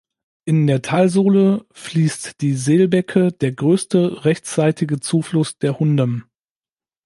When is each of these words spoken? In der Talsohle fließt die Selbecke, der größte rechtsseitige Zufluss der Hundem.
In 0.45 0.65
der 0.65 0.81
Talsohle 0.81 1.63
fließt 1.73 2.41
die 2.41 2.55
Selbecke, 2.55 3.31
der 3.33 3.51
größte 3.51 4.25
rechtsseitige 4.25 4.99
Zufluss 4.99 5.59
der 5.59 5.77
Hundem. 5.77 6.23